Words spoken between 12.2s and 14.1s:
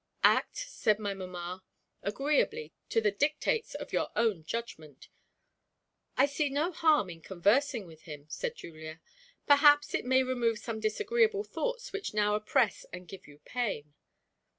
oppress and give you pain.